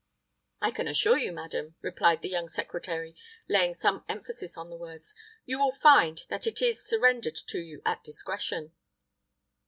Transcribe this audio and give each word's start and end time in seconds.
"I 0.61 0.71
can 0.71 0.87
assure 0.87 1.19
you, 1.19 1.31
madam," 1.31 1.75
replied 1.81 2.23
the 2.23 2.27
young 2.29 2.47
secretary, 2.47 3.15
laying 3.47 3.75
some 3.75 4.03
emphasis 4.09 4.57
on 4.57 4.71
the 4.71 4.75
words, 4.75 5.13
"you 5.45 5.59
will 5.59 5.71
find 5.71 6.23
that 6.27 6.47
it 6.47 6.59
is 6.59 6.83
surrendered 6.83 7.37
to 7.49 7.59
you 7.59 7.83
at 7.85 8.03
discretion." 8.03 8.73